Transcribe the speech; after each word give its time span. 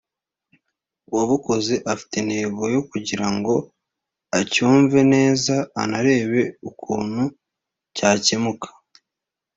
uwabukoze 1.09 1.73
afite 1.93 2.13
intego 2.21 2.61
yo 2.75 2.81
kugira 2.89 3.27
ngo 3.35 3.53
acyumve 4.39 4.99
neza 5.13 5.55
anarebe 5.81 6.41
ukuntu 6.69 7.23
cyakemuka 7.95 8.67